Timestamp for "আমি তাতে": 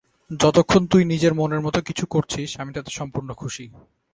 2.59-2.91